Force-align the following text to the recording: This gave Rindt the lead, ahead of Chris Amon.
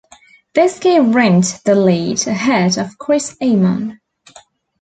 This 0.55 0.79
gave 0.79 1.03
Rindt 1.03 1.61
the 1.61 1.75
lead, 1.75 2.25
ahead 2.25 2.79
of 2.79 2.97
Chris 2.97 3.37
Amon. 3.39 4.01